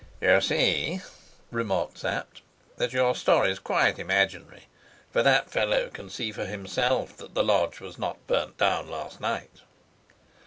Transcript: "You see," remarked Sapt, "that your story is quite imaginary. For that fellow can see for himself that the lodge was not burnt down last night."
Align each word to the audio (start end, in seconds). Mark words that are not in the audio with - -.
"You 0.19 0.41
see," 0.41 0.99
remarked 1.51 1.99
Sapt, 1.99 2.41
"that 2.77 2.91
your 2.91 3.13
story 3.13 3.51
is 3.51 3.59
quite 3.59 3.99
imaginary. 3.99 4.63
For 5.11 5.21
that 5.21 5.51
fellow 5.51 5.89
can 5.89 6.09
see 6.09 6.31
for 6.31 6.45
himself 6.45 7.15
that 7.17 7.35
the 7.35 7.43
lodge 7.43 7.79
was 7.79 7.99
not 7.99 8.25
burnt 8.25 8.57
down 8.57 8.89
last 8.89 9.21
night." 9.21 9.61